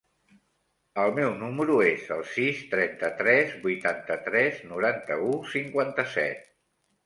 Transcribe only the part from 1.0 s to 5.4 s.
El meu número es el sis, trenta-tres, vuitanta-tres, noranta-u,